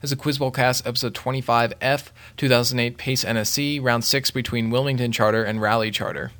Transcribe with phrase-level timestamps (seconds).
[0.00, 2.08] This is a Quiz Bowl cast, episode 25F,
[2.38, 6.32] 2008 Pace NSC, round six between Wilmington Charter and Raleigh Charter.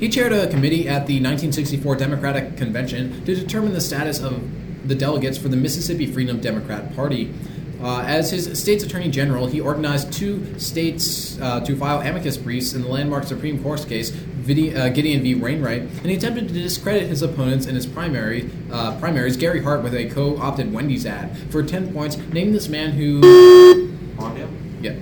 [0.00, 4.94] He chaired a committee at the 1964 Democratic Convention to determine the status of the
[4.94, 7.34] delegates for the Mississippi Freedom Democrat Party.
[7.82, 12.74] Uh, as his state's attorney general, he organized two states uh, to file amicus briefs
[12.74, 15.34] in the landmark Supreme Court case, uh, Gideon v.
[15.34, 19.82] Wainwright, and he attempted to discredit his opponents in his primary uh, primaries, Gary Hart,
[19.82, 21.36] with a co-opted Wendy's ad.
[21.50, 23.20] For 10 points, name this man who...
[24.16, 24.50] Mondale?
[24.80, 24.94] Yeah.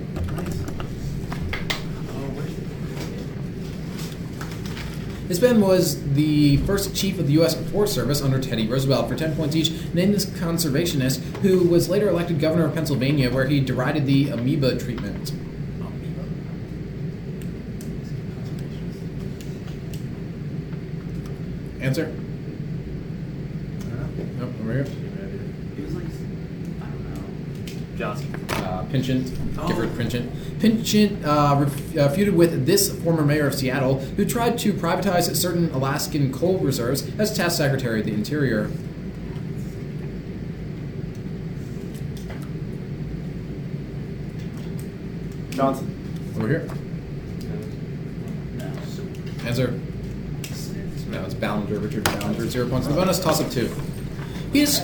[5.31, 7.55] This man was the first chief of the U.S.
[7.71, 9.07] Forest Service under Teddy Roosevelt.
[9.07, 13.47] For 10 points each, name this conservationist who was later elected governor of Pennsylvania, where
[13.47, 15.31] he derided the amoeba treatment.
[21.79, 22.13] Answer?
[24.37, 24.83] Nope, over here.
[24.83, 26.07] He was like,
[26.81, 27.03] I don't
[28.01, 28.13] know.
[28.13, 28.35] Johnson.
[28.51, 30.23] uh, Pinchot, Gifford Pinchot.
[30.59, 35.33] Pinchot uh, ref- uh, feuded with this former mayor of Seattle, who tried to privatize
[35.35, 38.69] certain Alaskan coal reserves as Taft's secretary of the Interior.
[45.51, 46.33] Johnson.
[46.37, 46.69] Over here.
[48.57, 48.65] No.
[49.47, 49.79] Answer.
[51.09, 52.49] No, it's Ballinger, Richard Ballinger.
[52.49, 52.87] Zero points.
[52.87, 53.69] The bonus toss up two.
[54.53, 54.79] He, is,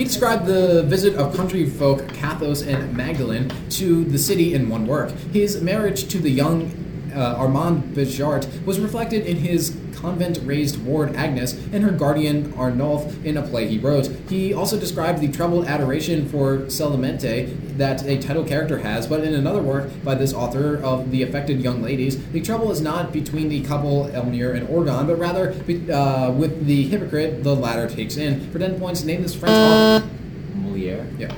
[0.00, 4.86] he described the visit of country folk Cathos and Magdalene to the city in one
[4.86, 5.10] work.
[5.30, 6.72] His marriage to the young
[7.14, 13.24] uh, Armand Béjart was reflected in his convent raised ward Agnes and her guardian Arnolphe
[13.24, 14.06] in a play he wrote.
[14.28, 19.34] He also described the troubled adoration for Celimene that a title character has, but in
[19.34, 23.48] another work by this author of The Affected Young Ladies, the trouble is not between
[23.48, 25.50] the couple Elmire and Orgon, but rather
[25.92, 28.50] uh, with the hypocrite the latter takes in.
[28.50, 30.08] For 10 points, name this French author.
[30.54, 31.06] Moliere.
[31.18, 31.34] Yeah.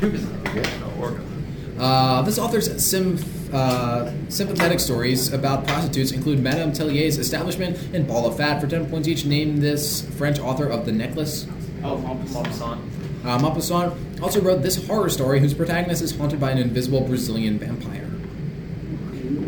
[0.00, 1.76] No, Oregon.
[1.78, 3.16] Uh, this author's sim,
[3.52, 8.60] uh, sympathetic stories about prostitutes include Madame Tellier's establishment and Ball of Fat.
[8.60, 11.46] For 10 points each, name this French author of The Necklace.
[11.84, 12.78] Oh, Maupassant.
[13.24, 17.58] Uh, Maupassant also wrote this horror story whose protagonist is haunted by an invisible Brazilian
[17.58, 18.06] vampire.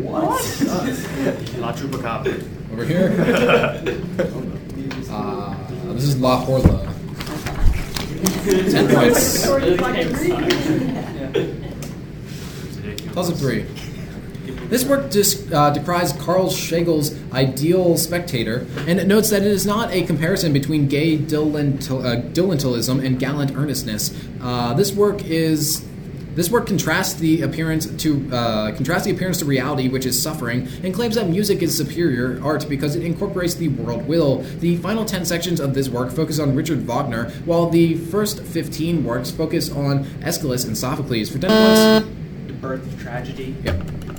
[0.01, 0.41] What?
[1.57, 2.71] La Chupacabra.
[2.71, 3.11] Over here.
[5.07, 6.83] Uh, this is La Horla.
[8.43, 9.43] 10 points.
[13.13, 13.65] Toss of three.
[14.69, 19.65] This work dis- uh, decries Carl Schlegel's ideal spectator, and it notes that it is
[19.65, 24.13] not a comparison between gay dilental- uh, and gallant earnestness.
[24.41, 25.85] Uh, this work is
[26.35, 30.67] this work contrasts the appearance to uh, contrasts the appearance to reality, which is suffering,
[30.83, 34.39] and claims that music is superior art because it incorporates the world will.
[34.59, 39.03] The final ten sections of this work focus on Richard Wagner, while the first fifteen
[39.05, 41.29] works focus on Aeschylus and Sophocles.
[41.29, 42.11] For ten points.
[42.47, 43.55] The Birth of Tragedy.
[43.63, 44.14] Yep.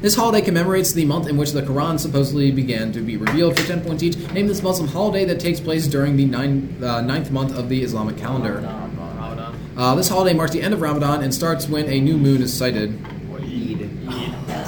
[0.00, 3.58] This holiday commemorates the month in which the Quran supposedly began to be revealed.
[3.58, 7.00] For 10 points each, name this Muslim holiday that takes place during the nine, uh,
[7.00, 8.56] ninth month of the Islamic calendar.
[8.56, 9.16] Ramadan.
[9.16, 9.54] Ramadan.
[9.76, 12.52] Uh, this holiday marks the end of Ramadan and starts when a new moon is
[12.52, 13.02] sighted.
[13.32, 13.90] Eid.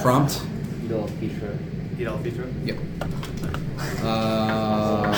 [0.01, 0.41] Prompt.
[0.83, 1.57] Eid al-Fitr.
[1.99, 2.47] Eid al-Fitr.
[2.65, 2.77] Yep.
[4.03, 5.03] Uh,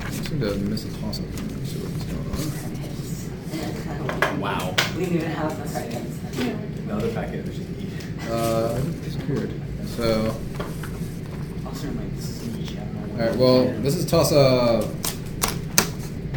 [0.00, 1.24] I seem to miss a toss up.
[1.26, 2.24] Let's see what's going
[4.40, 4.74] Wow.
[4.94, 6.20] We didn't even have the seconds.
[6.84, 7.90] Another packet of eat.
[8.22, 8.30] on.
[8.30, 9.52] Uh, it disappeared.
[9.86, 10.36] So.
[11.66, 12.78] Also, like siege.
[13.18, 14.84] Alright, well, this is toss up.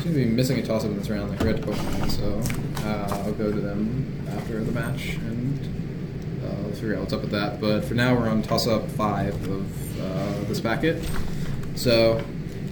[0.01, 3.23] Seem to be missing a toss up in this round, like red Pokemon, so uh,
[3.23, 5.59] I'll go to them after the match and
[6.43, 7.59] uh, let's figure out what's up with that.
[7.61, 11.07] But for now, we're on toss up five of uh, this packet.
[11.75, 12.23] So,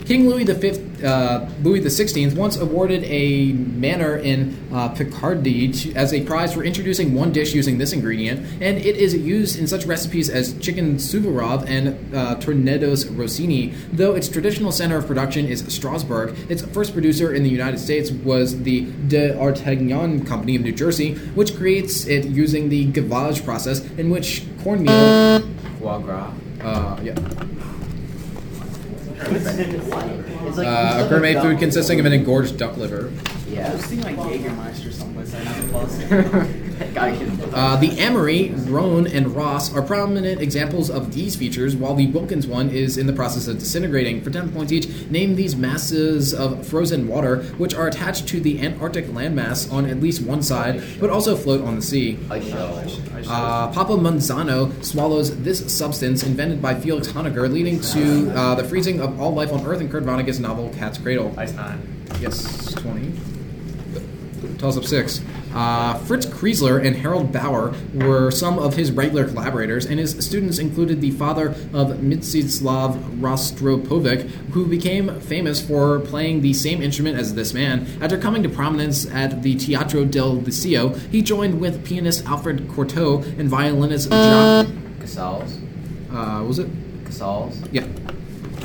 [0.05, 6.13] King Louis V, uh, Louis XVI, once awarded a manor in uh, Picardy to, as
[6.13, 9.85] a prize for introducing one dish using this ingredient, and it is used in such
[9.85, 13.74] recipes as chicken Suvorov and uh, Tournedos Rossini.
[13.91, 18.12] Though its traditional center of production is Strasbourg, its first producer in the United States
[18.12, 24.12] was the D'Artagnan Company of New Jersey, which creates it using the gavage process, in
[24.12, 25.41] which cornmeal.
[25.80, 26.31] Foie gras.
[26.62, 27.15] Uh, yeah.
[29.17, 33.12] It's like Uh, a gourmet food consisting of an engorged duck liver.
[33.47, 33.71] Yeah.
[33.71, 35.33] I was thinking like Jägermeister someplace.
[35.33, 36.64] I know the Gotta get it.
[37.54, 42.48] Uh, the Amery, Ronne, and Ross are prominent examples of these features, while the Wilkins
[42.48, 44.22] one is in the process of disintegrating.
[44.22, 48.62] For 10 points each, name these masses of frozen water which are attached to the
[48.62, 52.18] Antarctic landmass on at least one side, but also float on the sea.
[53.28, 59.00] Uh, Papa Monzano swallows this substance invented by Felix Hoenikker, leading to uh, the freezing
[59.00, 61.33] of all life on Earth in Kurt Vonnegut's novel Cat's Cradle.
[61.38, 61.80] Ice nine.
[62.19, 63.13] Yes, 20.
[64.57, 65.21] Toss up six.
[65.56, 70.60] Uh, Fritz Kreisler and Harold Bauer were some of his regular collaborators, and his students
[70.60, 77.36] included the father of Mstislav Rostropovich, who became famous for playing the same instrument as
[77.36, 77.88] this man.
[78.02, 83.24] After coming to prominence at the Teatro del Liceo, he joined with pianist Alfred Cortot
[83.40, 84.68] and violinist Jacques.
[85.00, 85.57] Casals.
[86.12, 86.69] Uh, was it?
[87.06, 87.57] Casals.
[87.72, 87.88] Yeah.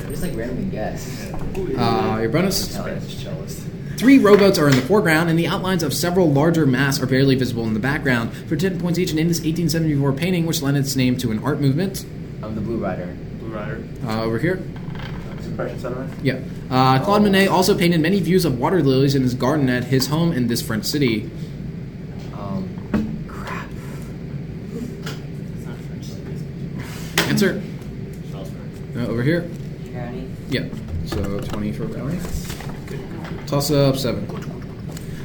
[0.09, 1.31] Just like randomly guess.
[1.77, 2.67] Uh, your bonus?
[2.75, 3.65] Cellist.
[3.97, 7.35] Three rowboats are in the foreground, and the outlines of several larger masts are barely
[7.35, 8.33] visible in the background.
[8.33, 11.61] For 10 points each, name this 1874 painting, which lent its name to an art
[11.61, 12.05] movement.
[12.41, 13.15] I'm the Blue Rider.
[13.39, 13.83] Blue Rider.
[14.03, 14.63] Uh, over here.
[15.41, 16.09] Suppression Sunrise.
[16.23, 16.39] Yeah.
[16.69, 20.07] Uh, Claude Monet also painted many views of water lilies in his garden at his
[20.07, 21.29] home in this French city.
[22.33, 23.69] Um, crap.
[24.73, 27.29] It's not French.
[27.29, 27.61] Answer.
[28.95, 29.49] Uh, over here.
[29.91, 30.29] Granny.
[30.49, 30.67] Yeah.
[31.05, 32.17] So 20 for Valley.
[33.51, 34.40] Toss up 7.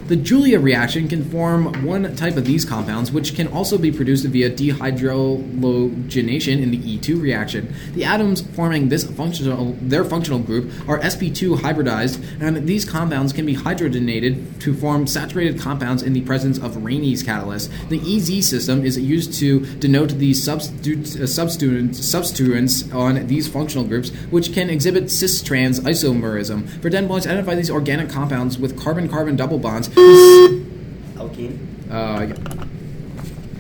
[0.09, 4.25] The Julia reaction can form one type of these compounds, which can also be produced
[4.27, 7.75] via dehydrogenation in the E2 reaction.
[7.93, 13.47] The atoms forming this functional, their functional group are sp2 hybridized, and these compounds can
[13.47, 17.73] be hydrogenated to form saturated compounds in the presence of Raney's catalyst.
[17.89, 23.85] The EZ system is used to denote the substitute, uh, substituents, substituents on these functional
[23.85, 26.69] groups, which can exhibit cis-trans isomerism.
[26.81, 29.91] For 10 points, identify these organic compounds with carbon-carbon double bonds.
[29.97, 31.59] Alkene.
[31.91, 32.65] Uh, yeah.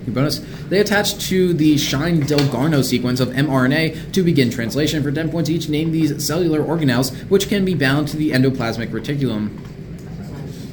[0.07, 0.41] Your bonus.
[0.69, 5.03] They attach to the Shine Dalgarno sequence of mRNA to begin translation.
[5.03, 8.91] For 10 points each, name these cellular organelles which can be bound to the endoplasmic
[8.91, 9.59] reticulum.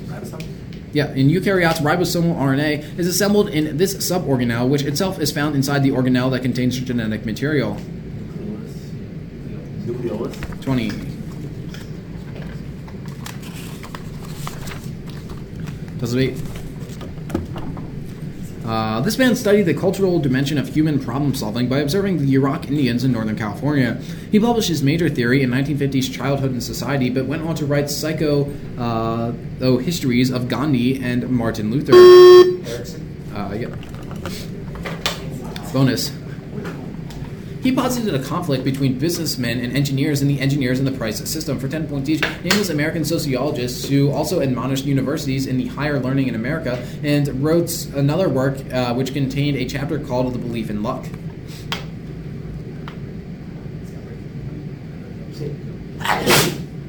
[0.07, 0.45] Ribosome.
[0.91, 5.83] Yeah, in eukaryotes, ribosomal RNA is assembled in this suborganelle, which itself is found inside
[5.83, 7.77] the organelle that contains genetic material.
[9.85, 10.63] Nucleolus.
[10.63, 11.12] 20.
[16.03, 16.37] Eight?
[18.65, 22.67] Uh, this man studied the cultural dimension of human problem solving by observing the Yurok
[22.67, 23.95] Indians in Northern California.
[24.31, 27.89] He published his major theory in 1950's Childhood and Society, but went on to write
[27.89, 31.93] psycho uh, oh, histories of Gandhi and Martin Luther.
[31.93, 33.33] Erikson.
[33.33, 33.69] Uh, yeah.
[35.71, 36.11] Bonus.
[37.63, 41.61] He posited a conflict between businessmen and engineers in the engineers and the price system.
[41.61, 45.97] For 10 points each, name this American sociologists who also admonished universities in the higher
[45.97, 50.69] learning in America and wrote another work uh, which contained a chapter called The Belief
[50.69, 51.05] in Luck.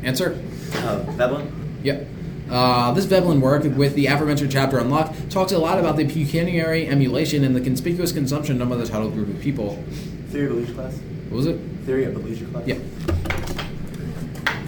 [0.02, 0.42] Answer?
[0.74, 1.52] Uh, Veblen.
[1.84, 2.08] Yep.
[2.50, 6.04] Uh, this Veblen work, with the aforementioned chapter on luck, talks a lot about the
[6.04, 9.82] pecuniary emulation and the conspicuous consumption by the titled group of people.
[10.34, 10.94] Theory of the leisure class.
[11.28, 11.60] What was it?
[11.86, 12.66] Theory of the leisure class.
[12.66, 12.74] Yeah.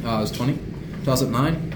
[0.08, 0.56] Uh, it was 20.
[1.04, 1.75] Toss up 9.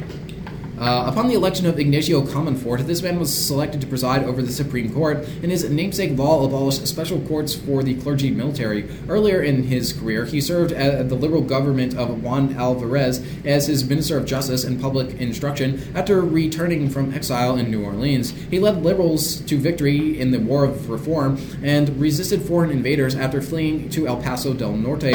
[0.80, 4.50] Uh, upon the election of Ignacio Comonfort, this man was selected to preside over the
[4.50, 8.88] Supreme Court, and his namesake law abolished special courts for the clergy and military.
[9.06, 13.86] Earlier in his career, he served at the liberal government of Juan Alvarez as his
[13.86, 18.30] Minister of Justice and Public Instruction after returning from exile in New Orleans.
[18.30, 23.42] He led liberals to victory in the War of Reform and resisted foreign invaders after
[23.42, 25.12] fleeing to El Paso del Norte.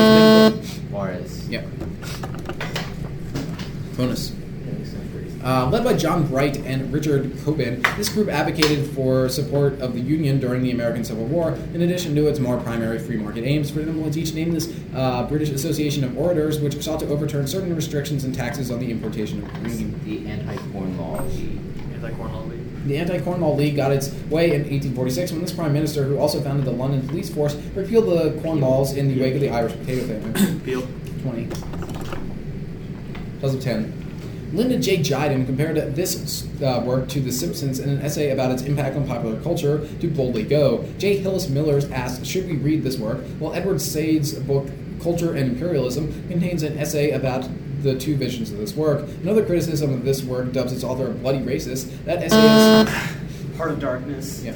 [0.92, 1.50] Juarez.
[1.50, 1.64] Yeah.
[3.98, 4.32] Bonus.
[5.46, 10.00] Uh, led by John Bright and Richard Cobden, this group advocated for support of the
[10.00, 13.70] Union during the American Civil War, in addition to its more primary free market aims.
[13.70, 17.76] For example, each named this uh, British Association of Orators, which sought to overturn certain
[17.76, 20.04] restrictions and taxes on the importation of green.
[20.04, 21.22] The anti-corn law.
[21.22, 21.60] League.
[21.94, 22.50] Anti-Corn Law
[22.88, 26.42] The Anti-Corn Law League got its way in 1846 when this prime minister, who also
[26.42, 29.74] founded the London Police Force, repealed the corn laws in the wake of the Irish
[29.74, 30.60] potato famine.
[30.62, 30.88] Peel.
[31.22, 31.48] 20.
[33.42, 34.05] Toss of 10.
[34.54, 35.02] Linda J.
[35.02, 39.08] Dryden compared this uh, work to The Simpsons in an essay about its impact on
[39.08, 40.86] popular culture to Boldly Go.
[40.98, 41.18] J.
[41.18, 43.20] Hillis Millers asked, Should we read this work?
[43.40, 44.68] While Edward Said's book,
[45.02, 47.48] Culture and Imperialism, contains an essay about
[47.82, 49.08] the two visions of this work.
[49.22, 52.04] Another criticism of this work dubs its author a bloody racist.
[52.06, 52.90] That essay is.
[53.58, 54.44] Heart of Darkness.
[54.44, 54.54] Yeah.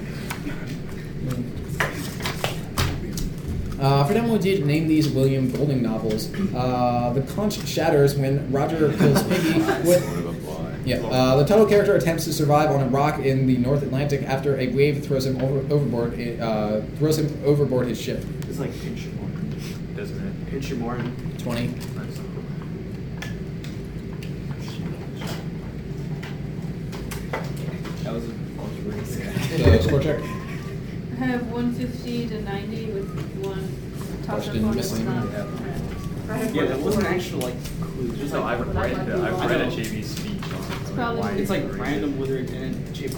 [3.80, 6.28] Uh, for demo, we did name these William Golding novels.
[6.54, 10.04] Uh, the conch shatters when Roger kills Piggy with.
[10.84, 14.22] Yeah, uh, the title character attempts to survive on a rock in the North Atlantic
[14.22, 16.18] after a wave throws him over, overboard.
[16.40, 18.24] Uh, throws him overboard his ship.
[18.48, 19.54] It's like pinch morn.
[19.94, 20.50] Doesn't it?
[20.50, 20.70] Pinch.
[20.70, 21.68] Twenty.
[21.68, 22.20] Nice.
[28.02, 28.32] That was a
[28.88, 29.18] race.
[29.62, 30.20] So score check.
[31.58, 33.08] I have 150 to 90 with
[33.44, 35.06] one top Question opponent missing.
[35.06, 35.14] was
[36.28, 36.54] not.
[36.54, 38.16] Yeah, that wasn't actual like clue.
[38.16, 39.72] Just No, I've read, like the, the I've read I a know.
[39.74, 42.20] JV speech on It's probably- why it's like you raise random it.
[42.20, 43.06] wizard and then J.
[43.06, 43.16] Okay,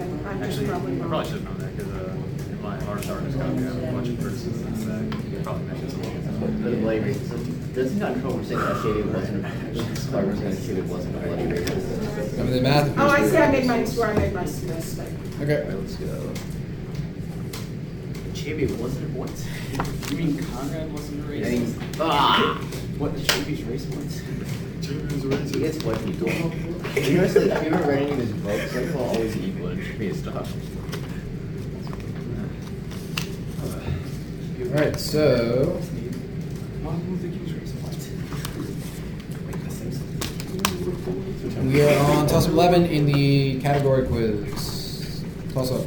[0.00, 1.08] I'm just Actually, probably I wrong.
[1.10, 3.92] probably should have known that because uh, in my artist artist copy, I have a
[3.92, 6.06] bunch of criticisms that you probably mentioned some of
[6.40, 7.18] For the bloody race,
[7.74, 9.44] does he not know we're saying that shaving wasn't,
[10.08, 11.97] Clark was gonna shoot it wasn't a bloody race?
[12.18, 12.98] I mean, the math.
[12.98, 15.08] Oh, I see, I made my, swear I made my mistake.
[15.40, 15.62] Okay.
[15.62, 16.32] Alright, let's go.
[18.34, 19.30] Chevy wasn't what?
[20.10, 21.46] You mean Conrad wasn't a race?
[21.46, 22.58] mean, ah!
[22.98, 24.22] What the Chevy's race was?
[25.52, 26.54] He gets what he told.
[26.96, 28.74] You notice that, have you ever read any of his books?
[28.74, 30.52] Like, well, always evil and trivia stuff.
[34.60, 34.98] All right.
[34.98, 35.80] So
[36.82, 37.96] Martin Luther King's race what?
[39.46, 39.92] Wait, that's same
[41.42, 45.22] we are on toss up eleven in the category quiz.
[45.52, 45.86] Toss up.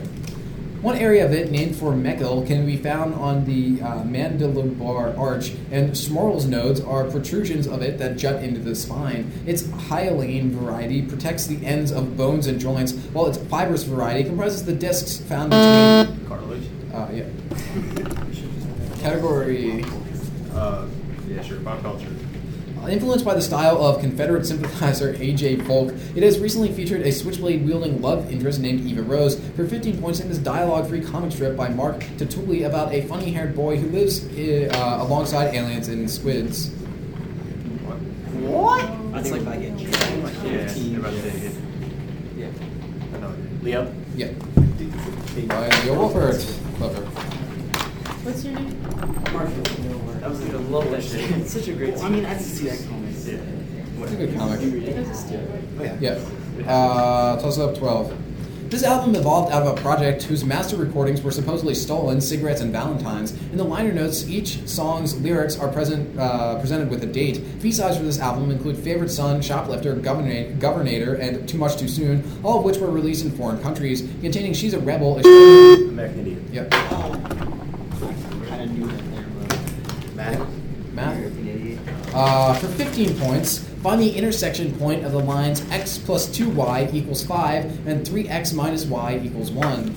[0.81, 5.51] One area of it, named for Meckel, can be found on the uh, mandibular arch,
[5.69, 9.31] and Schmorl's nodes are protrusions of it that jut into the spine.
[9.45, 14.65] Its hyaline variety protects the ends of bones and joints, while its fibrous variety comprises
[14.65, 16.27] the discs found between.
[16.27, 16.63] Cartilage?
[16.91, 17.25] Uh, yeah.
[19.01, 19.85] Category
[20.53, 20.87] Uh,
[21.27, 21.59] yeah, sure.
[21.59, 22.07] Pop culture.
[22.89, 25.55] Influenced by the style of Confederate sympathizer A.J.
[25.57, 30.01] Volk, it has recently featured a switchblade wielding love interest named Eva Rose for 15
[30.01, 33.77] points in this dialogue free comic strip by Mark Tatulli about a funny haired boy
[33.77, 36.69] who lives uh, alongside aliens and squids.
[37.85, 37.97] What?
[38.41, 39.15] What?
[39.15, 39.79] I think like it.
[39.79, 41.53] Yeah, you're about to hit.
[42.35, 42.49] Yeah.
[43.61, 43.93] Leo.
[44.15, 44.31] Yeah.
[45.47, 46.60] By Leo Wolfert.
[48.21, 48.29] Clever.
[48.29, 50.19] What's your name?
[50.19, 51.31] That was like a love that shit.
[51.31, 51.97] It's such a great.
[51.97, 53.15] I mean, I didn't see that comic.
[53.25, 54.03] Yeah.
[54.03, 54.59] It's a good comic.
[54.59, 55.67] There's a stupid.
[55.79, 55.97] Oh yeah.
[55.99, 56.71] Yeah.
[56.71, 58.17] Uh, toss up 12.
[58.69, 62.71] This album evolved out of a project whose master recordings were supposedly stolen, cigarettes and
[62.71, 63.33] valentines.
[63.51, 67.43] In the liner notes, each song's lyrics are present, uh, presented with a date.
[67.61, 72.23] B-sides for this album include Favorite Son, Shoplifter, Governor, Governator, and Too Much Too Soon,
[72.43, 75.17] all of which were released in foreign countries, containing She's a Rebel.
[75.17, 76.47] A American Indian.
[76.53, 76.71] yep.
[78.03, 80.15] I knew that there, but.
[80.15, 80.47] Matt.
[80.93, 82.13] Math.
[82.13, 87.25] Uh, for 15 points, find the intersection point of the lines x plus 2y equals
[87.25, 89.95] 5 and 3x minus y equals 1.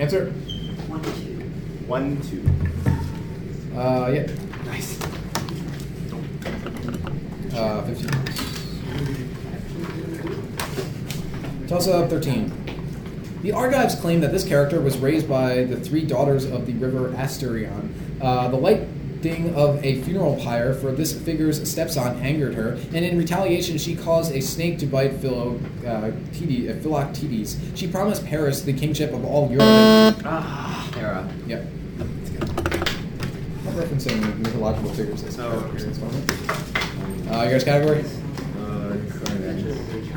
[0.00, 0.30] Answer?
[0.88, 1.44] One, two.
[1.86, 2.42] One, two.
[3.78, 4.26] Uh, yeah.
[4.64, 4.98] Nice.
[7.54, 8.08] Uh, 15.
[11.68, 12.50] Toss up 13.
[13.42, 17.10] The Argives claim that this character was raised by the three daughters of the river
[17.10, 17.90] Asterion.
[18.20, 23.16] Uh, the lighting of a funeral pyre for this figure's stepson angered her, and in
[23.16, 27.56] retaliation, she caused a snake to bite Philo, uh, Tede- uh, Philoctetes.
[27.76, 30.16] She promised Paris the kingship of all Europe.
[30.24, 30.90] Ah.
[30.96, 31.28] Hera.
[31.46, 31.66] Yep.
[32.00, 35.50] I'm referencing mythological figures as No.
[35.50, 35.84] characters.
[35.84, 37.32] That's fine.
[37.32, 38.04] Uh, your guys' category?
[38.60, 38.96] Uh,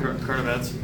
[0.00, 0.74] current, current events.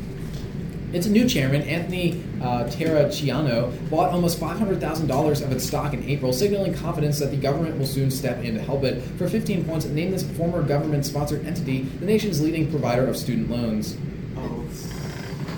[0.93, 6.75] Its new chairman, Anthony uh, Terracciano, bought almost $500,000 of its stock in April, signaling
[6.75, 9.01] confidence that the government will soon step in to help it.
[9.17, 13.51] For 15 points, name this former government sponsored entity the nation's leading provider of student
[13.51, 13.97] loans.
[14.37, 14.67] Oh.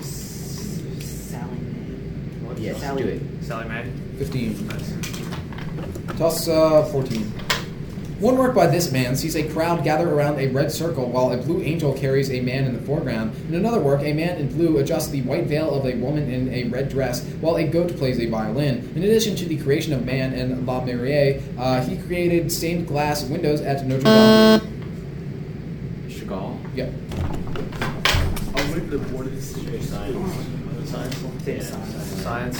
[0.01, 2.61] Sallie Mae.
[2.61, 3.03] Yes, Sallie.
[3.03, 3.21] do it.
[3.43, 3.91] Sallie Mae.
[4.19, 4.67] 15.
[4.67, 4.93] Nice.
[6.17, 7.42] Toss uh, 14.
[8.19, 11.37] One work by this man sees a crowd gather around a red circle while a
[11.37, 13.35] blue angel carries a man in the foreground.
[13.49, 16.53] In another work, a man in blue adjusts the white veil of a woman in
[16.53, 18.91] a red dress while a goat plays a violin.
[18.95, 23.23] In addition to the creation of man and La Marie, uh, he created stained glass
[23.23, 24.61] windows at Notre Dame.
[26.07, 26.57] Chagall.
[26.75, 26.93] Yep.
[28.55, 29.81] Oh, what if the board of decision?
[29.81, 30.17] Science.
[30.89, 31.17] Science.
[32.21, 32.57] Science.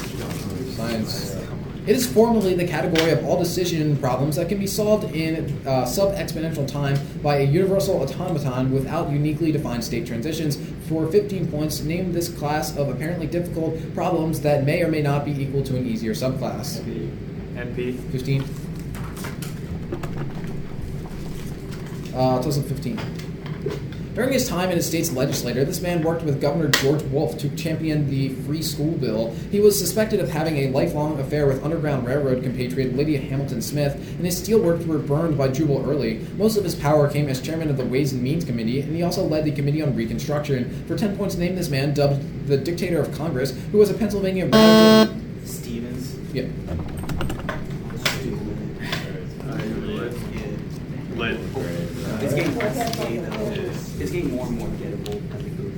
[0.75, 1.72] Science.
[1.85, 5.85] It is formally the category of all decision problems that can be solved in uh,
[5.85, 10.57] sub-exponential time by a universal automaton without uniquely defined state transitions.
[10.87, 15.25] For 15 points, name this class of apparently difficult problems that may or may not
[15.25, 16.79] be equal to an easier subclass.
[17.55, 17.99] NP.
[18.11, 18.43] 15.
[22.15, 23.32] Uh, total of 15.
[24.13, 27.49] During his time in a state's legislature, this man worked with Governor George Wolf to
[27.55, 29.33] champion the Free School Bill.
[29.49, 33.95] He was suspected of having a lifelong affair with Underground Railroad compatriot Lydia Hamilton Smith,
[33.95, 36.19] and his steelworks were burned by Jubal Early.
[36.37, 39.01] Most of his power came as chairman of the Ways and Means Committee, and he
[39.01, 40.85] also led the Committee on Reconstruction.
[40.85, 44.45] For 10 points, name this man, dubbed the Dictator of Congress, who was a Pennsylvania
[44.45, 45.17] radical.
[45.43, 46.15] Stevens.
[46.31, 46.45] Yeah.
[51.15, 51.39] Lit.
[52.21, 52.89] It's getting less gay though.
[52.89, 52.92] It's
[54.13, 55.73] getting more and more gettable as it goes.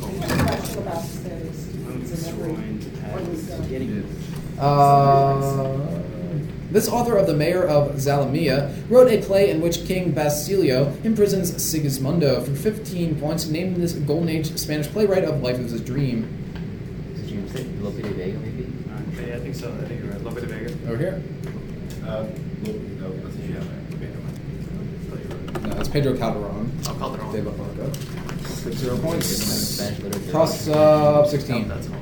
[0.00, 1.68] Question about status.
[1.86, 3.28] I'm destroying the past.
[3.28, 4.04] It's getting.
[4.58, 6.02] Uh,
[6.72, 11.52] this author of The Mayor of Zalamea wrote a play in which King Basilio imprisons
[11.52, 16.26] Sigismundo for 15 points, named this Golden Age Spanish playwright of Life is a Dream.
[17.14, 18.66] Did you say Lope de Vega, maybe?
[19.24, 19.72] Yeah, I think so.
[19.72, 20.24] I think you're right.
[20.24, 20.72] Lope de Vega.
[20.90, 21.22] Over here.
[22.04, 22.26] Uh,
[22.64, 23.58] look, no, that's yeah.
[23.94, 25.70] Okay, never mind.
[25.70, 26.53] No, it's Pedro Calderon.
[26.86, 27.58] I'll call it De wrong.
[27.58, 27.94] La Barca.
[28.46, 29.26] Six zero points.
[29.26, 30.32] Spanish literature.
[30.32, 31.68] Toss 16.
[31.68, 31.94] That's all.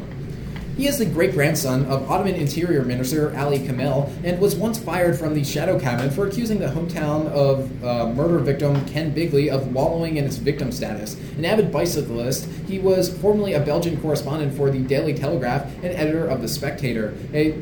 [0.76, 5.18] He is the great grandson of Ottoman Interior Minister Ali Kemal and was once fired
[5.18, 9.74] from the Shadow Cabinet for accusing the hometown of uh, murder victim Ken Bigley of
[9.74, 11.14] wallowing in its victim status.
[11.36, 16.26] An avid bicyclist, he was formerly a Belgian correspondent for the Daily Telegraph and editor
[16.26, 17.14] of The Spectator.
[17.34, 17.52] A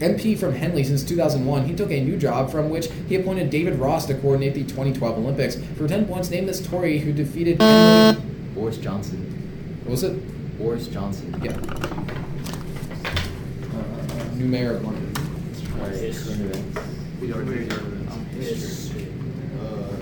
[0.00, 3.78] MP from Henley since 2001, he took a new job from which he appointed David
[3.78, 5.56] Ross to coordinate the 2012 Olympics.
[5.76, 9.80] For 10 points, name this Tory who defeated Ken Boris Johnson.
[9.84, 10.58] What was it?
[10.58, 11.38] Boris Johnson.
[11.42, 11.52] Yeah.
[13.72, 15.12] Uh, new mayor of London.
[15.78, 16.80] Alright, current events.
[17.20, 19.06] We already did um, history.
[19.60, 19.96] Uh,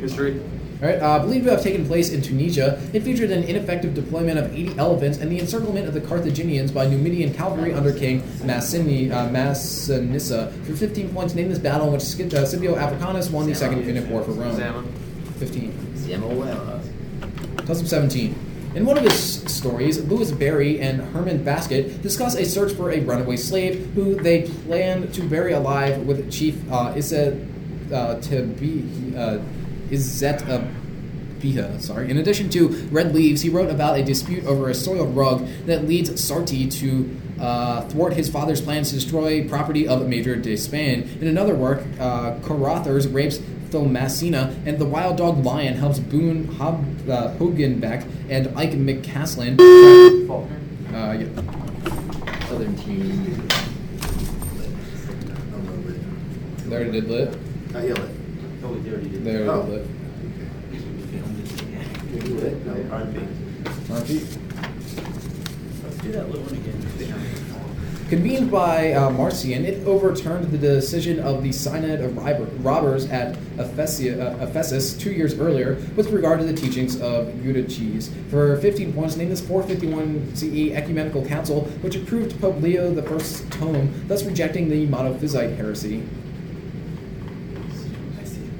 [0.00, 0.40] history?
[0.82, 0.90] Geography.
[0.90, 0.90] Or history.
[0.90, 1.02] History.
[1.02, 4.78] Uh, believed to have taken place in Tunisia, it featured an ineffective deployment of 80
[4.78, 10.52] elephants and the encirclement of the Carthaginians by Numidian cavalry under King Massini, uh, Massinissa.
[10.64, 14.08] For 15 points, name this battle in which uh, Scipio Africanus won the Second Punic
[14.08, 14.50] War for Rome.
[14.50, 14.92] Examine.
[15.38, 15.96] 15.
[15.96, 16.80] Samuel.
[17.66, 18.34] Toss up 17.
[18.74, 23.00] In one of his stories, Louis Berry and Herman Basket discuss a search for a
[23.00, 27.38] runaway slave who they plan to bury alive with Chief uh, Issa
[27.92, 29.38] uh, Tabi, uh,
[29.92, 30.40] Izzet
[31.40, 31.80] Biha.
[31.80, 32.10] Sorry.
[32.10, 35.86] In addition to Red Leaves, he wrote about a dispute over a soiled rug that
[35.86, 41.18] leads Sarty to uh, thwart his father's plans to destroy property of Major de Spain.
[41.20, 43.40] In another work, uh, Carothers rapes
[43.70, 49.58] Thomasina, and the wild dog Lion helps Boone Hob, uh, Hogganbeck and Ike McCaslin.
[50.92, 51.26] Uh, yeah.
[52.48, 53.48] Southern team.
[56.68, 57.34] They already did lit.
[57.74, 58.21] Uh, yeah, lit.
[58.64, 59.24] Oh, we already did.
[59.24, 59.88] They already.
[62.12, 62.66] Lit?
[62.66, 62.72] No.
[62.92, 63.14] Aren't
[63.88, 64.08] Let's
[66.02, 66.82] do that little one again.
[68.12, 74.20] Convened by uh, Marcian, it overturned the decision of the Synod of Robbers at Ephesia,
[74.20, 78.10] uh, Ephesus two years earlier with regard to the teachings of Eutyches.
[78.28, 84.04] For 15 points, name this 451 CE Ecumenical Council, which approved Pope Leo I's tome,
[84.08, 86.02] thus rejecting the Monophysite heresy.
[88.20, 88.50] I see.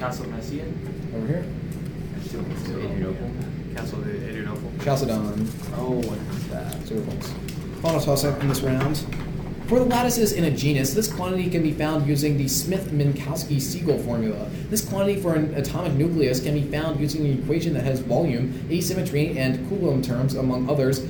[0.00, 1.12] Castle Messian.
[1.14, 1.44] Over here.
[2.24, 3.30] Adrianople.
[3.76, 4.72] Castle of Adrianople.
[4.82, 5.48] Chalcedon.
[5.76, 6.86] Oh, what is that?
[6.86, 7.30] Zero points.
[7.82, 8.96] Final toss up in this round.
[9.66, 14.48] For the lattices in a genus, this quantity can be found using the Smith-Minkowski-Siegel formula.
[14.70, 18.66] This quantity for an atomic nucleus can be found using an equation that has volume,
[18.70, 21.00] asymmetry, and Coulomb terms, among others,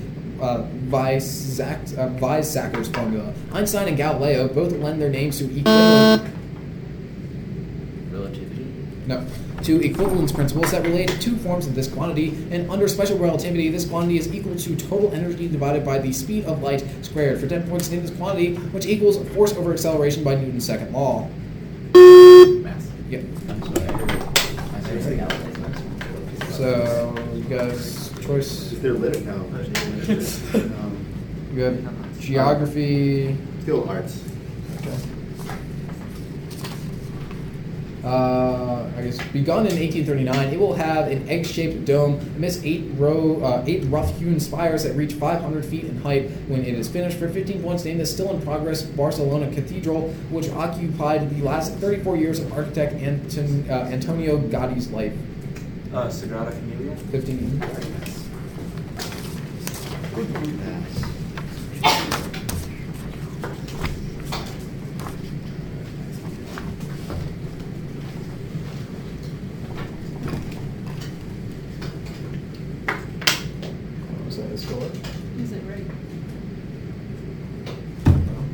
[0.43, 3.33] uh, Weizsack- uh, Weizsäcker's formula.
[3.53, 6.40] Einstein and Galileo both lend their names to equivalent Relativity.
[9.11, 9.27] No,
[9.65, 13.85] to equivalence principles that relate two forms of this quantity, and under special relativity, this
[13.87, 17.41] quantity is equal to total energy divided by the speed of light squared.
[17.41, 21.29] For 10 points, name this quantity, which equals force over acceleration by Newton's second law.
[21.93, 22.89] Math.
[23.11, 23.25] Yep.
[23.49, 23.89] I'm sorry.
[23.89, 24.11] I heard.
[24.11, 26.57] I heard something else.
[26.57, 28.73] So, you guys, choice.
[28.73, 29.33] If they're lit, no.
[30.55, 33.37] um, You have geography.
[33.63, 34.23] still arts.
[34.79, 34.97] Okay.
[38.05, 38.60] Uh,
[39.01, 43.65] I guess begun in 1839, it will have an egg-shaped dome amidst eight row, uh,
[43.67, 46.31] eight rough-hewn spires that reach 500 feet in height.
[46.49, 51.43] When it is finished, for 15 points, name the still-in-progress Barcelona Cathedral, which occupied the
[51.43, 55.15] last 34 years of architect Anton, uh, Antonio Gaudi's life.
[55.95, 56.95] Uh, Sagrada Familia.
[56.97, 57.61] 15.
[72.91, 74.91] What was that score?
[75.39, 75.87] Is it right?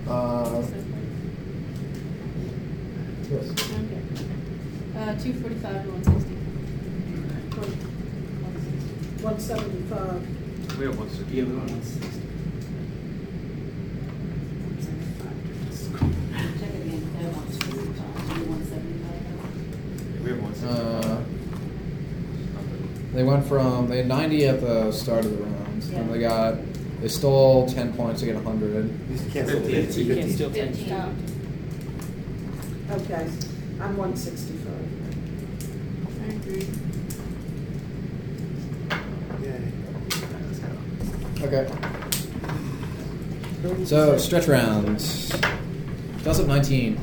[0.09, 1.03] Uh, Is it right?
[4.97, 6.35] Uh, two forty-five to one sixty.
[9.23, 10.79] One seventy-five.
[10.79, 11.37] We have one sixty.
[11.37, 12.21] Yeah, we want one sixty.
[16.59, 17.57] Check it again, that one's
[18.47, 20.23] one seventy-five.
[20.23, 20.69] We have one sixty.
[20.69, 21.23] Uh,
[23.15, 26.57] they went from they had 90 at the start of the round, and they got
[27.01, 28.85] they stole 10 points to get 100.
[28.85, 28.91] You
[29.31, 29.87] can't steal Fifteen.
[29.87, 30.03] fifty.
[30.03, 30.75] You can't steal ten.
[30.75, 30.93] Fifteen.
[30.93, 31.15] Oh.
[32.91, 33.27] Oh, okay,
[33.81, 34.89] I'm one sixty-five.
[36.23, 36.67] I agree.
[41.43, 41.67] Okay.
[43.87, 45.31] So stretch rounds.
[46.23, 46.99] Toss up 19.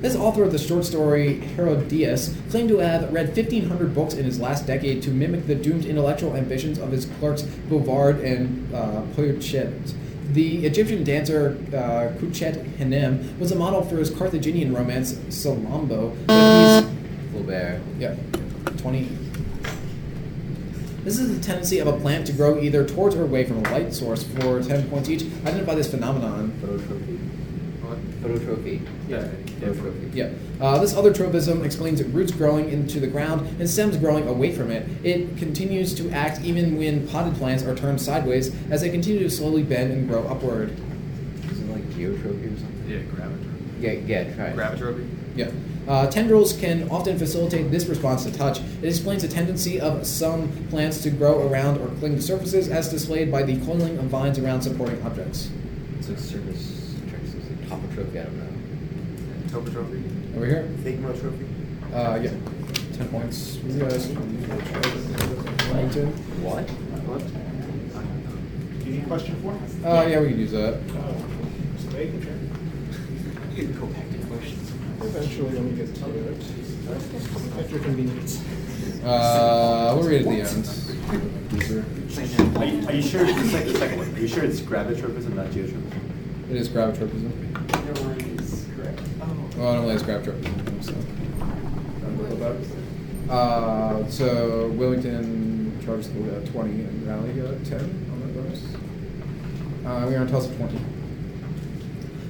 [0.00, 4.38] This author of the short story Herodias claimed to have read 1,500 books in his
[4.38, 9.94] last decade to mimic the doomed intellectual ambitions of his clerks Bouvard and uh, Poyarchet.
[10.32, 16.84] The Egyptian dancer uh, Kuchuk Hanem was a model for his Carthaginian romance Salammbo, but
[16.84, 17.80] he's Flaubert.
[17.98, 18.14] yeah,
[18.76, 19.08] 20.
[21.02, 23.70] This is the tendency of a plant to grow either towards or away from a
[23.70, 25.22] light source for 10 points each.
[25.22, 26.52] Identify this phenomenon.
[26.62, 27.18] Phototrophy.
[27.82, 27.98] What?
[28.22, 28.86] Phototrophy.
[29.08, 29.26] Yeah.
[29.60, 30.14] Phototrophy.
[30.14, 30.30] Yeah.
[30.60, 34.70] Uh, this other tropism explains roots growing into the ground and stems growing away from
[34.70, 34.88] it.
[35.04, 39.30] It continues to act even when potted plants are turned sideways as they continue to
[39.30, 40.70] slowly bend and grow upward.
[41.50, 42.84] Is it like geotropy or something?
[42.88, 43.80] Yeah, gravitropy.
[43.80, 44.56] Yeah, yeah, try it.
[44.56, 45.08] Gravitropy?
[45.36, 45.50] Yeah.
[45.86, 48.58] Uh, tendrils can often facilitate this response to touch.
[48.58, 52.90] It explains the tendency of some plants to grow around or cling to surfaces, as
[52.90, 55.50] displayed by the coiling of vines around supporting objects.
[55.98, 57.32] It's like surface tricks.
[57.34, 58.20] It's like topotrophy.
[58.20, 58.57] I don't know.
[59.48, 60.02] Topotrophy?
[60.36, 60.62] Over here.
[60.82, 61.46] Thigmotrophy.
[61.92, 62.30] Uh, yeah.
[62.96, 63.56] 10 points.
[63.56, 64.08] You guys.
[64.08, 66.06] Wilmington.
[66.42, 66.68] What?
[67.08, 67.22] What?
[68.78, 69.52] Do you need a question for?
[69.88, 70.74] Uh, yeah, we can use that.
[70.90, 71.14] Oh,
[71.76, 72.32] just making sure.
[73.54, 74.70] You can go back to questions.
[75.00, 76.42] Eventually, let me get to it.
[77.58, 78.40] At your convenience.
[79.04, 80.66] Uh, we'll read at the end.
[81.52, 81.84] Loser.
[82.58, 84.08] Are you, are you sure it's the second, the second one?
[84.14, 85.92] Are you sure it's gravitropism, not geotropism?
[86.50, 87.30] It is gravitropism.
[89.60, 90.26] Underline is correct.
[90.26, 90.94] Well, normally it's gravitropism, so.
[93.28, 98.64] Uh, so Wilmington charged the 20 and Raleigh got 10 on that bonus.
[99.84, 100.78] Uh, we're on of 20.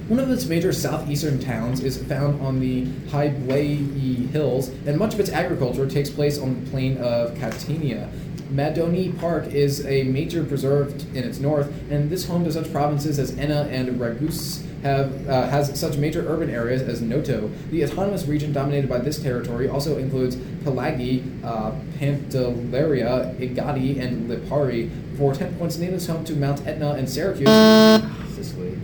[0.07, 5.19] One of its major southeastern towns is found on the High Hills, and much of
[5.19, 8.09] its agriculture takes place on the plain of Catania.
[8.51, 13.19] Madonie Park is a major preserve in its north, and this home to such provinces
[13.19, 17.49] as Enna and Ragus have uh, has such major urban areas as Noto.
[17.71, 24.89] The autonomous region dominated by this territory also includes Pelagi, uh, Pantelleria, Egadi, and Lipari.
[25.17, 27.49] For 10 points, name this home to Mount Etna and Syracuse.
[28.35, 28.77] Sicily.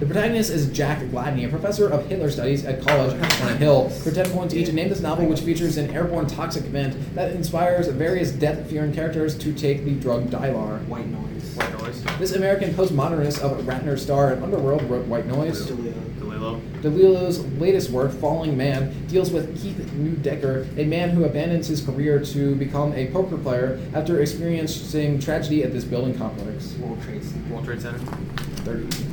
[0.00, 3.90] The protagonist is Jack Gladney, a professor of Hitler studies at college on a hill.
[3.90, 7.86] For 10 points each, name this novel which features an airborne toxic event that inspires
[7.88, 10.82] various death-fearing characters to take the drug Dylar.
[10.86, 11.54] White noise.
[11.54, 12.02] White noise.
[12.18, 15.66] This American postmodernist of Ratner Star and Underworld wrote White Noise.
[15.66, 15.92] Delio.
[16.18, 16.60] DeLillo.
[16.80, 22.24] DeLillo's latest work, Falling Man, deals with Keith Neudecker, a man who abandons his career
[22.24, 26.72] to become a poker player after experiencing tragedy at this building complex.
[26.76, 27.52] World Trade Center.
[27.52, 27.98] World Trade Center.
[27.98, 29.09] 30.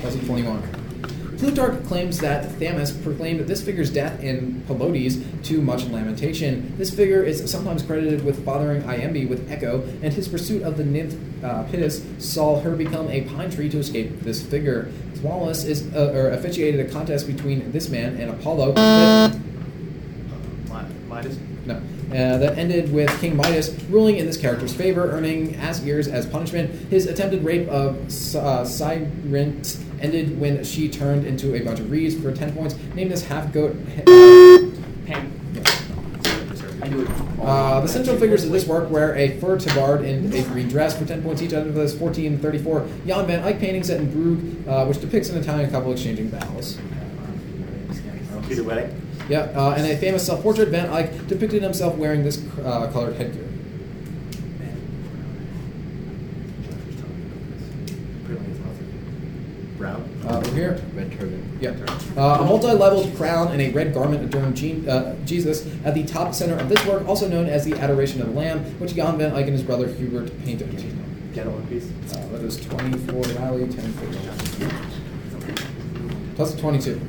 [0.00, 0.62] Plus 21.
[1.38, 6.76] Plutarch claims that Thamus proclaimed this figure's death in Palodes to much lamentation.
[6.76, 10.84] This figure is sometimes credited with fathering Iambe with Echo, and his pursuit of the
[10.84, 14.90] nymph uh, Pitys saw her become a pine tree to escape this figure.
[15.22, 18.72] Wallace is uh, or officiated a contest between this man and Apollo.
[18.72, 19.34] that-
[20.68, 21.38] Mi- Midas.
[21.66, 21.80] no.
[22.10, 26.26] Uh, that ended with King Midas ruling in this character's favor, earning ass ears as
[26.26, 26.68] punishment.
[26.90, 27.96] His attempted rape of
[28.34, 32.74] uh, Syrinx ended when she turned into a bunch of reeds for 10 points.
[32.96, 33.76] Name this half goat.
[35.06, 35.32] Pam.
[36.82, 37.10] I knew it.
[37.40, 40.98] Uh, the central figures of this work wear a fur tabard and a green dress
[40.98, 41.52] for 10 points each.
[41.52, 45.38] Out of those 1434 Jan van Eyck painting set in Brugge, uh, which depicts an
[45.38, 46.76] Italian couple exchanging vows.
[48.48, 48.99] Peter Wedding.
[49.30, 53.46] Yeah, uh, and a famous self-portrait, Van Eyck depicted himself wearing this uh, colored headgear.
[59.78, 60.04] Brown.
[60.26, 61.58] Uh, over here, Red turban.
[61.60, 61.70] Yeah.
[62.16, 66.34] Uh, a multi-leveled crown and a red garment adorn Je- uh, Jesus at the top
[66.34, 69.30] center of this work, also known as the Adoration of the Lamb, which Jan van
[69.32, 70.70] Eyck and his brother Hubert painted.
[71.32, 71.88] Get one piece.
[72.12, 74.06] Uh, that is 24 Rally, 10 for
[76.34, 77.00] Plus 22.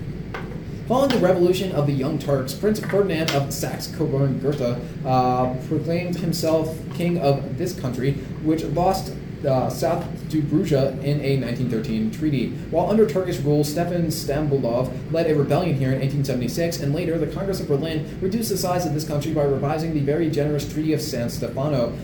[0.88, 7.18] Following the revolution of the Young Turks, Prince Ferdinand of Saxe-Coburg-Gotha uh, proclaimed himself king
[7.20, 8.14] of this country,
[8.44, 9.14] which lost
[9.46, 12.50] uh, South Dobruja in a 1913 treaty.
[12.72, 17.28] While under Turkish rule, Stefan Stambulov led a rebellion here in 1876, and later the
[17.28, 20.94] Congress of Berlin reduced the size of this country by revising the very generous Treaty
[20.94, 21.98] of San Stefano.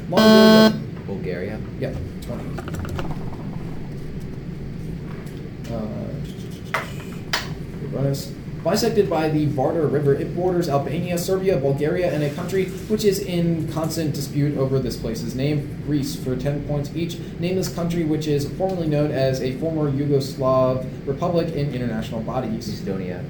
[1.05, 1.59] Bulgaria.
[1.79, 2.43] yeah, 20.
[5.73, 5.97] Uh.
[8.67, 13.19] Bisected by the Vardar River, it borders Albania, Serbia, Bulgaria, and a country which is
[13.19, 17.17] in constant dispute over this place's name, Greece, for 10 points each.
[17.39, 22.67] Name this country which is formerly known as a former Yugoslav republic in international bodies.
[22.67, 23.23] Estonia.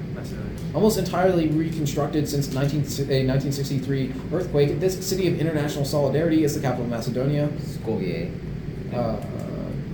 [0.74, 6.60] Almost entirely reconstructed since 19, a 1963 earthquake, this city of international solidarity is the
[6.60, 7.46] capital of Macedonia.
[7.60, 8.34] Skopje.
[8.92, 9.20] Uh,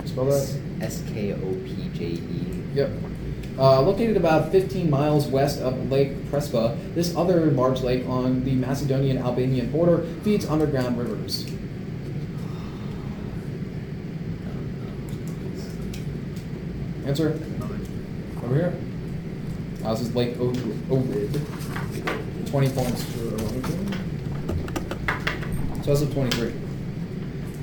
[0.05, 0.59] spell that.
[0.81, 2.63] S K O P J E.
[2.73, 2.89] Yep.
[3.57, 8.53] Uh, located about 15 miles west of Lake Prespa, this other large lake on the
[8.53, 11.45] Macedonian Albanian border feeds underground rivers.
[17.05, 17.39] Answer?
[18.43, 18.73] Over here.
[19.85, 21.39] Uh, this is Lake Ohrid.
[22.49, 23.93] 20 points for Wilmington.
[25.83, 26.64] So that's a 23.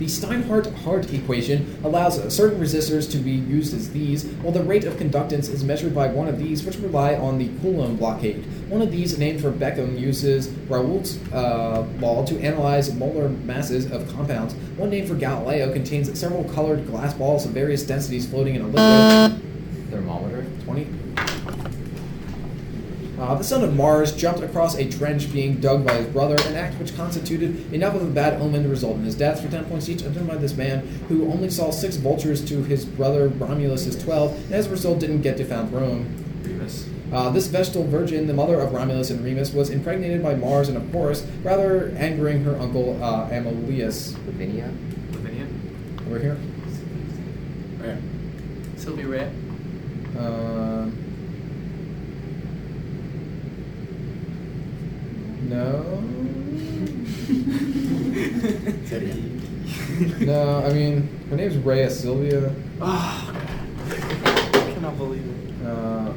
[0.02, 4.94] The Steinhart-Hart equation allows certain resistors to be used as these, while the rate of
[4.94, 8.44] conductance is measured by one of these, which rely on the Coulomb blockade.
[8.68, 14.12] One of these, named for Beckmann, uses Raoult's uh, law to analyze molar masses of
[14.12, 14.54] compounds.
[14.76, 18.66] One named for Galileo contains several colored glass balls of various densities floating in a
[18.66, 19.40] liquid.
[19.92, 20.46] Thermometer.
[20.64, 20.84] 20.
[23.32, 26.54] Uh, the son of Mars jumped across a trench being dug by his brother, an
[26.54, 29.40] act which constituted enough of a bad omen to result in his death.
[29.40, 33.28] For 10 points each, identified this man who only saw six vultures to his brother
[33.28, 36.14] Romulus' 12, and as a result didn't get to found Rome.
[36.42, 36.90] Remus.
[37.10, 40.76] Uh, this Vestal virgin, the mother of Romulus and Remus, was impregnated by Mars and
[40.76, 44.12] a Porus, rather angering her uncle uh, Amulius.
[44.26, 44.70] Lavinia.
[45.12, 45.46] Lavinia.
[46.06, 46.36] Over here.
[47.78, 47.96] Right.
[48.76, 49.30] Sylvie Ray.
[50.18, 50.71] Uh,
[55.52, 56.02] no.
[60.20, 62.54] no, I mean, her name's Rhea Sylvia.
[62.80, 65.66] Oh, I cannot believe it.
[65.66, 66.12] Uh,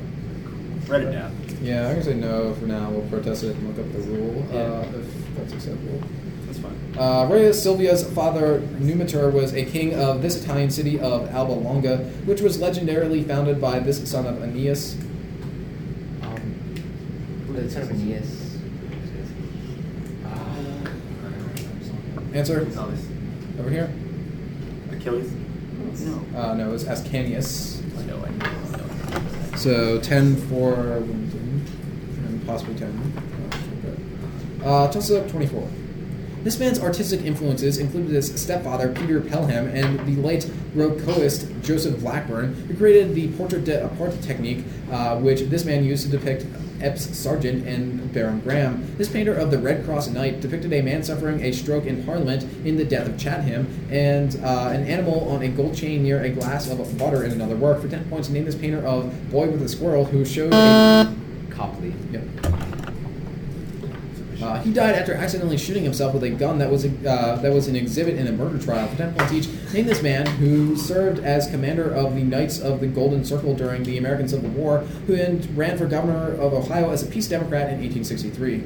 [0.87, 1.35] Write it down.
[1.61, 2.89] yeah, I'm gonna say no for now.
[2.89, 4.59] We'll protest it and look up the rule Yeah.
[4.61, 6.01] uh, if that's acceptable.
[6.45, 6.77] That's fine.
[6.97, 11.97] Uh, Rhea Silvia's father, Numitor, was a king of this Italian city of Alba Longa,
[12.25, 14.95] which was legendarily founded by this son of Aeneas.
[16.21, 16.75] Um,
[17.49, 18.44] the son of Aeneas.
[22.35, 22.99] Answer Gonzalez.
[23.57, 23.89] over here.
[24.91, 25.31] Achilles.
[26.01, 26.37] No.
[26.37, 27.81] Uh, no, it was Ascanius.
[28.05, 29.57] No way.
[29.57, 31.65] So 10 for Wilmington,
[32.27, 34.59] and possibly 10.
[34.65, 35.65] Uh, toss it up 24.
[36.43, 42.53] This man's artistic influences included his stepfather, Peter Pelham, and the late Rocoist Joseph Blackburn,
[42.67, 46.45] who created the portrait de apart technique, uh, which this man used to depict
[46.81, 48.95] Epes Sargent and Baron Graham.
[48.97, 52.43] This painter of the Red Cross Knight depicted a man suffering a stroke in Parliament
[52.65, 56.29] in The Death of Chatham, and uh, an animal on a gold chain near a
[56.29, 57.81] glass of water in another work.
[57.81, 61.13] For 10 points, name this painter of Boy with a Squirrel, who showed a
[61.49, 61.93] Copley.
[62.11, 62.44] Yep.
[64.45, 67.67] Uh, he died after accidentally shooting himself with a gun that was uh, that was
[67.67, 68.87] an exhibit in a murder trial.
[68.89, 72.79] For ten points each, name this man who served as commander of the Knights of
[72.79, 76.91] the Golden Circle during the American Civil War, who then ran for governor of Ohio
[76.91, 78.63] as a peace Democrat in 1863.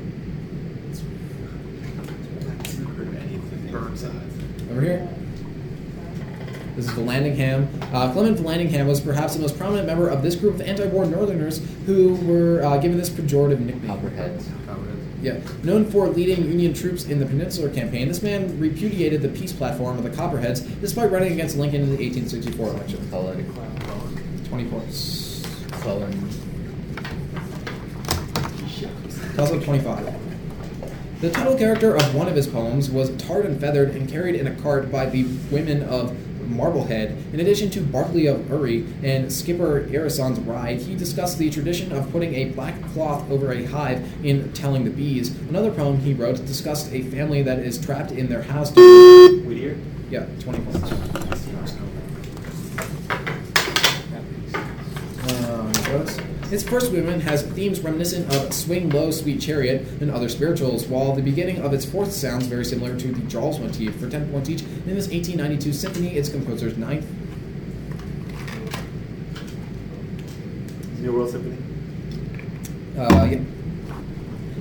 [4.69, 5.09] Over here.
[6.75, 7.67] This is Vallandigham.
[7.93, 11.65] Uh, Clement Vallandigham was perhaps the most prominent member of this group of anti-war Northerners
[11.85, 13.87] who were uh, given this pejorative nickname.
[13.87, 14.49] Copperheads.
[15.21, 19.51] Yeah, known for leading Union troops in the Peninsular Campaign, this man repudiated the peace
[19.51, 23.09] platform of the Copperheads despite running against Lincoln in the 1864 election.
[23.09, 24.45] Cullen.
[24.47, 25.45] 20 points.
[25.81, 26.29] Cullen.
[29.35, 30.13] Toss up 25.
[31.21, 34.47] The title character of one of his poems was tarred and feathered and carried in
[34.47, 36.15] a cart by the women of
[36.49, 37.17] Marblehead.
[37.33, 42.11] In addition to Barclay of Ury and Skipper Ireson's Ride, he discussed the tradition of
[42.11, 45.29] putting a black cloth over a hive in Telling the Bees.
[45.49, 48.71] Another poem he wrote discussed a family that is trapped in their house.
[48.75, 49.77] Whittier.
[50.09, 50.91] Yeah, 20 points.
[55.45, 56.17] Um, gross.
[56.51, 61.13] Its first movement has themes reminiscent of Swing Low, Sweet Chariot and other spirituals, while
[61.13, 63.95] the beginning of its fourth sounds very similar to the Jaws motif.
[63.97, 67.05] For 10 points each, in this 1892 symphony, its composer's ninth.
[70.99, 71.57] New World Symphony.
[72.97, 73.39] Uh, yeah.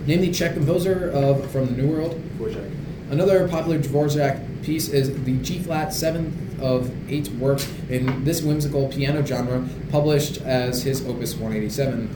[0.06, 2.22] Name the Czech composer of From the New World.
[2.38, 2.70] Dvorak.
[3.10, 8.88] Another popular Dvorak piece is the G flat seventh of eight works in this whimsical
[8.88, 12.08] piano genre, published as his Opus 187.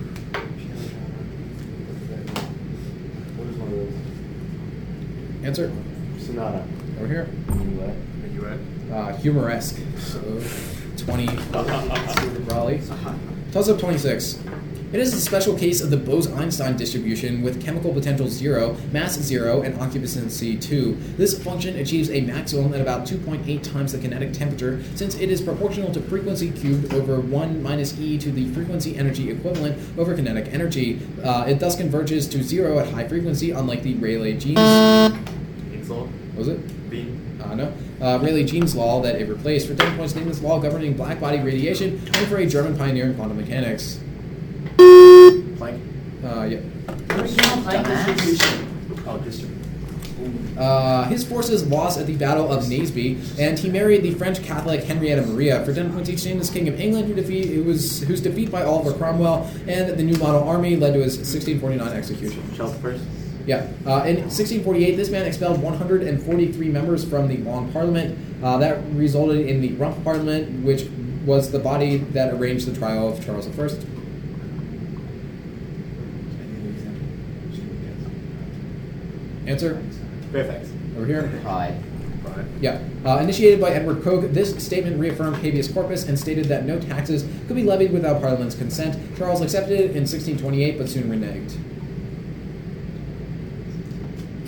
[3.36, 5.46] What is one of those?
[5.46, 5.72] Answer
[6.18, 6.64] Sonata.
[6.98, 7.28] over here.
[7.48, 7.94] Minuet.
[8.22, 8.58] Minuet.
[8.92, 9.80] Uh, humoresque.
[9.98, 10.20] So
[10.98, 11.26] 20
[12.44, 12.80] Raleigh.
[13.52, 14.38] Toss up 26.
[14.92, 19.62] It is a special case of the Bose-Einstein distribution with chemical potential 0, mass 0,
[19.62, 20.92] and occupancy 2.
[21.16, 25.40] This function achieves a maximum at about 2.8 times the kinetic temperature since it is
[25.40, 30.52] proportional to frequency cubed over 1 minus e to the frequency energy equivalent over kinetic
[30.52, 31.00] energy.
[31.24, 34.58] Uh, it thus converges to 0 at high frequency, unlike the Rayleigh-Jeans...
[35.72, 36.08] Insult.
[36.08, 36.90] What was it?
[36.90, 37.40] Bean.
[37.42, 37.72] Uh, no.
[37.98, 41.94] Uh, Rayleigh-Jeans law that it replaced for 10 points this law governing black body radiation
[41.94, 43.98] and for a German pioneer in quantum mechanics.
[44.78, 45.80] Planck.
[46.24, 46.60] Uh, yeah.
[49.06, 49.52] Oh, district.
[50.56, 54.84] Uh, his forces lost at the Battle of Naseby, and he married the French Catholic
[54.84, 58.02] Henrietta Maria for 10 points each named as King of England, who defeat, who was,
[58.02, 62.42] whose defeat by Oliver Cromwell and the New Model Army led to his 1649 execution.
[62.54, 63.02] Charles first.
[63.46, 63.66] Yeah.
[63.84, 68.16] Uh, in 1648, this man expelled 143 members from the Long Parliament.
[68.44, 70.88] Uh, that resulted in the Rump Parliament, which
[71.24, 73.91] was the body that arranged the trial of Charles I.
[79.46, 79.82] Answer
[80.30, 80.68] Fairfax.
[80.96, 81.30] over here.
[81.42, 81.82] Pride.
[82.24, 82.46] Right.
[82.60, 82.80] Yeah.
[83.04, 87.24] Uh, initiated by Edward Coke, this statement reaffirmed habeas corpus and stated that no taxes
[87.46, 88.96] could be levied without Parliament's consent.
[89.18, 91.58] Charles accepted it in 1628, but soon reneged.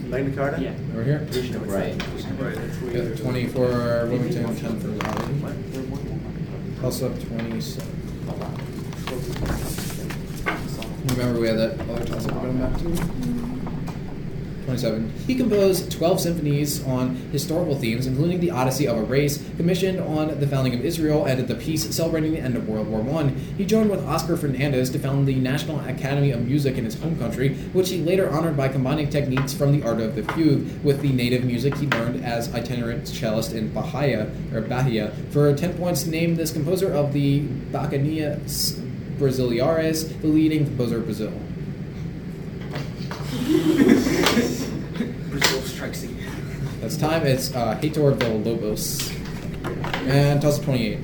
[0.09, 0.63] Magna Carta.
[0.63, 0.75] Yeah.
[0.93, 1.27] Over here.
[1.65, 2.01] Right.
[2.39, 2.95] Right.
[2.95, 5.57] Yeah, 20 for Wilmington, 10 for Raleigh.
[6.79, 7.91] Plus up 27.
[11.09, 13.44] Remember, we had that other toss up we're going back to?
[14.64, 15.12] 27.
[15.27, 20.40] He composed 12 symphonies on historical themes, including The Odyssey of a Race, commissioned on
[20.40, 23.29] the founding of Israel and the peace celebrating the end of World War I.
[23.57, 27.18] He joined with Oscar Fernandez to found the National Academy of Music in his home
[27.18, 31.03] country, which he later honored by combining techniques from the art of the fugue with
[31.03, 35.12] the native music he learned as itinerant cellist in Bahia, or Bahia.
[35.31, 38.81] For 10 points, name this composer of the Bachianas
[39.18, 41.07] Brasileiras, the leading composer of.
[45.31, 46.16] Brazil strikes again.
[46.95, 47.27] That's time.
[47.27, 49.11] It's uh, Heitor Villa-Lobos.
[50.07, 51.01] And toss 28.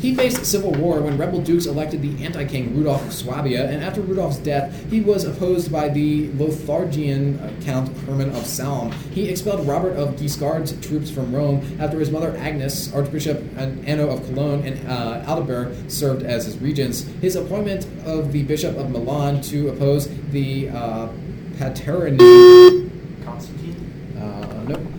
[0.00, 4.00] He faced civil war when rebel dukes elected the anti-king Rudolf of Swabia, and after
[4.00, 8.90] Rudolf's death, he was opposed by the Lotharingian Count Herman of Salm.
[9.12, 14.24] He expelled Robert of Guiscard's troops from Rome after his mother Agnes, Archbishop Anno of
[14.26, 17.02] Cologne, and uh, Adalbert served as his regents.
[17.20, 21.08] His appointment of the Bishop of Milan to oppose the uh,
[23.24, 23.83] Constantine.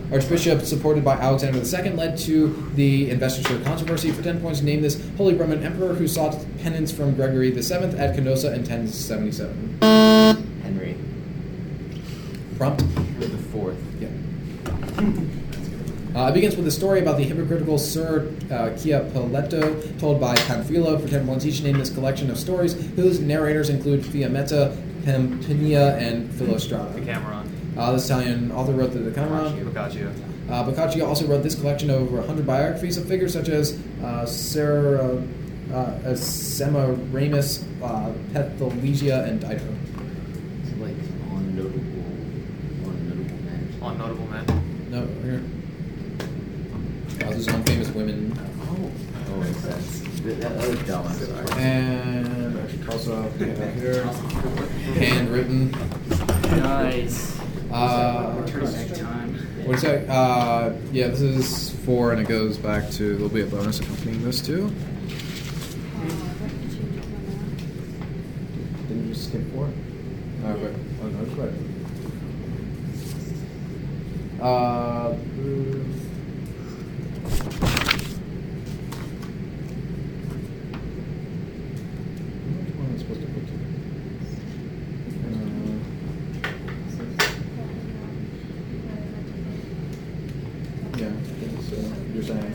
[0.09, 0.21] Nope.
[0.21, 4.11] Archbishop, supported by Alexander II, led to the investiture controversy.
[4.11, 7.61] For 10 points, named this Holy Roman Emperor who sought penance from Gregory VII
[7.97, 9.77] at Canossa in 1077.
[10.63, 10.97] Henry.
[12.57, 12.83] Prompt?
[13.19, 13.77] The fourth.
[13.99, 14.09] Yeah.
[16.15, 21.01] Uh, it begins with a story about the hypocritical Sir uh, Ciappelletto, told by Panfilo
[21.01, 26.29] for 10 points each, named this collection of stories, whose narrators include Fiammetta, Pampinea, and
[26.31, 26.95] Philostrata.
[26.95, 27.44] Decameron.
[27.77, 29.65] Uh, this Italian author wrote the Decameron.
[29.65, 30.13] Boccaccio.
[30.49, 34.25] Uh, Boccaccio also wrote this collection of over 100 biographies of figures such as uh,
[34.25, 35.21] Sarah,
[35.71, 39.75] uh, uh, Semiramis, uh, Pethalia, and Dido.
[40.63, 40.95] It's like
[41.31, 41.79] on notable,
[42.87, 43.79] on notable men.
[43.81, 44.45] On notable men.
[44.91, 45.43] No, here.
[47.25, 48.37] Uh, this is on famous women.
[48.61, 48.91] Oh.
[49.33, 50.01] Oh, makes sense.
[50.21, 51.07] That, that was dumb.
[51.07, 51.61] I'm sorry.
[51.61, 54.03] And also yeah, here,
[54.93, 55.75] handwritten.
[56.55, 57.35] Nice.
[57.71, 59.33] Uh, Return back time.
[59.65, 60.09] what is that?
[60.09, 63.15] Uh, yeah, this is four, and it goes back to.
[63.15, 64.69] There'll be a bonus accompanying this too.
[68.87, 69.69] Didn't you skip four?
[70.45, 70.75] Oh, wait.
[71.01, 71.51] Oh, no, it's right.
[74.41, 75.13] Uh,
[81.35, 83.53] which one am I supposed to put to?
[85.25, 85.79] Uh,
[90.97, 91.75] yeah, I think so.
[92.13, 92.53] You're saying.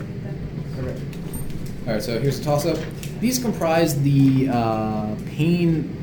[0.79, 1.01] Okay.
[1.87, 2.77] All right, so here's a toss up.
[3.19, 5.97] These comprise the uh, pain.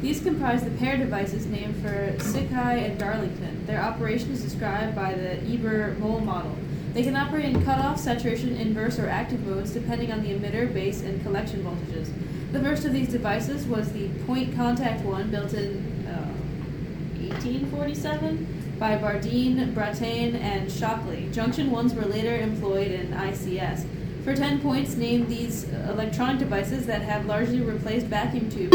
[0.00, 3.66] These comprise the pair devices named for Sziklai and Darlington.
[3.66, 6.56] Their operation is described by the Ebers-Moll model.
[6.94, 11.02] They can operate in cutoff, saturation, inverse, or active modes depending on the emitter, base,
[11.02, 12.10] and collection voltages.
[12.52, 16.32] The first of these devices was the point contact one built in uh,
[17.28, 21.28] 1847 by Bardeen, Brattain, and Shockley.
[21.32, 23.84] Junction 1s were later employed in ICS.
[24.24, 28.72] For 10 points, name these electronic devices that have largely replaced vacuum tubes.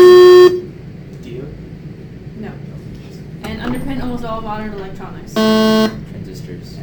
[1.24, 1.48] Dio?
[2.38, 2.52] No.
[3.46, 5.34] And underpin almost all modern electronics.
[5.34, 6.78] Transistors.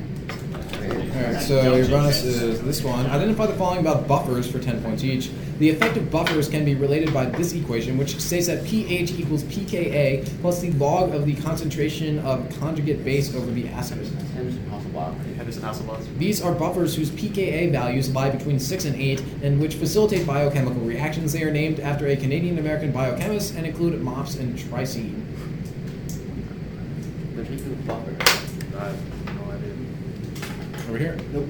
[1.15, 3.05] Alright, so your bonus is this one.
[3.07, 5.31] Identify the following about buffers for 10 points each.
[5.59, 9.45] The effect of buffers can be related by this equation, which states that pH equals
[9.45, 13.99] pKa plus the log of the concentration of conjugate base over the acid.
[14.35, 15.37] Henderson-Hasselbalch.
[15.37, 16.19] Henderson Hasselblad.
[16.19, 20.81] These are buffers whose pKa values lie between 6 and 8 and which facilitate biochemical
[20.81, 21.35] reactions.
[21.35, 25.29] They are named after a Canadian American biochemist and include MOPS and tricine.
[27.35, 28.17] They're taking the buffer.
[28.79, 29.75] I have no idea.
[30.89, 31.17] Over here?
[31.33, 31.49] Nope.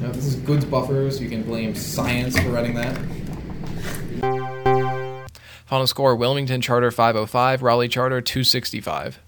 [0.00, 1.20] No, this is Good's buffers.
[1.20, 2.98] You can blame science for running that.
[5.66, 9.21] Final score Wilmington Charter 505, Raleigh Charter 265.